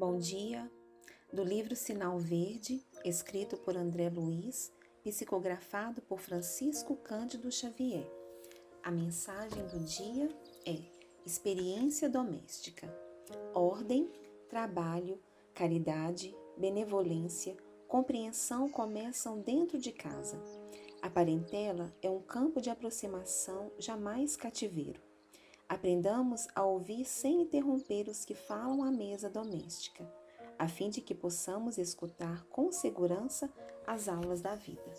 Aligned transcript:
Bom 0.00 0.16
dia, 0.16 0.66
do 1.30 1.44
livro 1.44 1.76
Sinal 1.76 2.18
Verde, 2.18 2.82
escrito 3.04 3.58
por 3.58 3.76
André 3.76 4.08
Luiz, 4.08 4.72
psicografado 5.04 6.00
por 6.00 6.20
Francisco 6.20 6.96
Cândido 6.96 7.52
Xavier. 7.52 8.10
A 8.82 8.90
mensagem 8.90 9.62
do 9.66 9.78
dia 9.80 10.34
é 10.64 10.80
experiência 11.26 12.08
doméstica, 12.08 12.88
ordem, 13.52 14.10
trabalho, 14.48 15.20
caridade, 15.52 16.34
benevolência, 16.56 17.54
compreensão 17.86 18.70
começam 18.70 19.42
dentro 19.42 19.78
de 19.78 19.92
casa. 19.92 20.42
A 21.02 21.10
parentela 21.10 21.94
é 22.00 22.08
um 22.08 22.22
campo 22.22 22.58
de 22.58 22.70
aproximação 22.70 23.70
jamais 23.78 24.34
cativeiro. 24.34 25.09
Aprendamos 25.70 26.48
a 26.52 26.64
ouvir 26.64 27.04
sem 27.04 27.42
interromper 27.42 28.08
os 28.08 28.24
que 28.24 28.34
falam 28.34 28.82
à 28.82 28.90
mesa 28.90 29.30
doméstica, 29.30 30.04
a 30.58 30.66
fim 30.66 30.90
de 30.90 31.00
que 31.00 31.14
possamos 31.14 31.78
escutar 31.78 32.44
com 32.46 32.72
segurança 32.72 33.48
as 33.86 34.08
aulas 34.08 34.40
da 34.40 34.56
vida. 34.56 34.92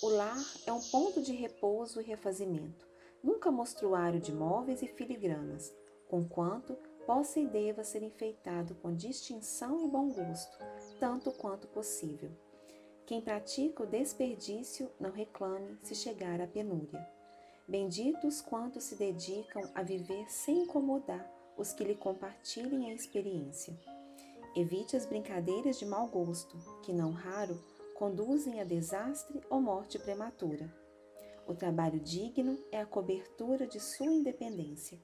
O 0.00 0.08
lar 0.08 0.38
é 0.68 0.72
um 0.72 0.80
ponto 0.80 1.20
de 1.20 1.32
repouso 1.32 2.00
e 2.00 2.04
refazimento, 2.04 2.86
nunca 3.24 3.50
mostruário 3.50 4.20
de 4.20 4.32
móveis 4.32 4.82
e 4.82 4.86
filigranas, 4.86 5.74
conquanto 6.08 6.78
possa 7.04 7.40
e 7.40 7.46
deva 7.48 7.82
ser 7.82 8.04
enfeitado 8.04 8.76
com 8.76 8.94
distinção 8.94 9.84
e 9.84 9.90
bom 9.90 10.10
gosto, 10.10 10.58
tanto 11.00 11.32
quanto 11.32 11.66
possível. 11.66 12.30
Quem 13.04 13.20
pratica 13.20 13.82
o 13.82 13.86
desperdício 13.86 14.88
não 15.00 15.10
reclame 15.10 15.76
se 15.82 15.96
chegar 15.96 16.40
à 16.40 16.46
penúria. 16.46 17.04
Benditos 17.72 18.42
quantos 18.42 18.84
se 18.84 18.96
dedicam 18.96 19.62
a 19.74 19.82
viver 19.82 20.30
sem 20.30 20.64
incomodar 20.64 21.26
os 21.56 21.72
que 21.72 21.82
lhe 21.82 21.94
compartilhem 21.94 22.90
a 22.90 22.94
experiência. 22.94 23.74
Evite 24.54 24.94
as 24.94 25.06
brincadeiras 25.06 25.78
de 25.78 25.86
mau 25.86 26.06
gosto, 26.06 26.54
que 26.82 26.92
não 26.92 27.12
raro 27.12 27.58
conduzem 27.94 28.60
a 28.60 28.64
desastre 28.64 29.40
ou 29.48 29.58
morte 29.58 29.98
prematura. 29.98 30.70
O 31.48 31.54
trabalho 31.54 31.98
digno 31.98 32.62
é 32.70 32.78
a 32.78 32.84
cobertura 32.84 33.66
de 33.66 33.80
sua 33.80 34.12
independência. 34.12 35.00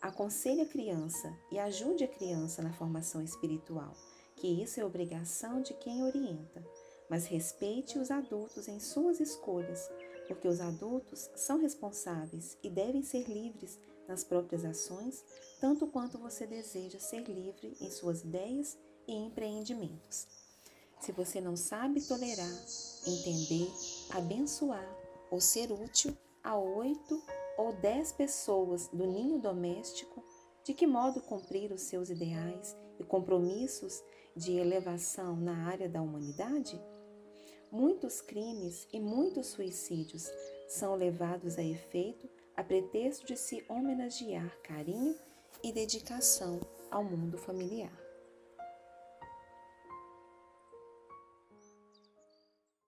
Aconselhe 0.00 0.62
a 0.62 0.66
criança 0.66 1.32
e 1.52 1.58
ajude 1.60 2.02
a 2.02 2.08
criança 2.08 2.62
na 2.62 2.72
formação 2.72 3.22
espiritual, 3.22 3.92
que 4.34 4.48
isso 4.60 4.80
é 4.80 4.84
obrigação 4.84 5.62
de 5.62 5.72
quem 5.74 6.02
orienta, 6.02 6.66
mas 7.08 7.26
respeite 7.26 7.96
os 7.96 8.10
adultos 8.10 8.66
em 8.66 8.80
suas 8.80 9.20
escolhas, 9.20 9.88
porque 10.26 10.48
os 10.48 10.60
adultos 10.60 11.30
são 11.34 11.58
responsáveis 11.58 12.56
e 12.62 12.70
devem 12.70 13.02
ser 13.02 13.28
livres 13.28 13.78
nas 14.08 14.24
próprias 14.24 14.64
ações, 14.64 15.24
tanto 15.60 15.86
quanto 15.86 16.18
você 16.18 16.46
deseja 16.46 16.98
ser 16.98 17.28
livre 17.28 17.76
em 17.80 17.90
suas 17.90 18.22
ideias 18.22 18.78
e 19.06 19.14
empreendimentos. 19.14 20.26
Se 21.00 21.12
você 21.12 21.40
não 21.40 21.56
sabe 21.56 22.00
tolerar, 22.00 22.64
entender, 23.06 23.68
abençoar 24.10 24.88
ou 25.30 25.40
ser 25.40 25.72
útil 25.72 26.16
a 26.44 26.56
oito 26.56 27.20
ou 27.58 27.72
dez 27.74 28.12
pessoas 28.12 28.88
do 28.88 29.06
ninho 29.06 29.38
doméstico, 29.38 30.22
de 30.64 30.72
que 30.72 30.86
modo 30.86 31.20
cumprir 31.20 31.72
os 31.72 31.82
seus 31.82 32.08
ideais 32.08 32.76
e 32.98 33.04
compromissos 33.04 34.02
de 34.36 34.52
elevação 34.52 35.36
na 35.36 35.66
área 35.66 35.88
da 35.88 36.00
humanidade? 36.00 36.80
Muitos 37.72 38.20
crimes 38.20 38.86
e 38.92 39.00
muitos 39.00 39.46
suicídios 39.46 40.30
são 40.68 40.94
levados 40.94 41.56
a 41.56 41.62
efeito 41.62 42.28
a 42.54 42.62
pretexto 42.62 43.24
de 43.24 43.34
se 43.34 43.64
homenagear 43.66 44.54
carinho 44.62 45.16
e 45.64 45.72
dedicação 45.72 46.60
ao 46.90 47.02
mundo 47.02 47.38
familiar. 47.38 48.01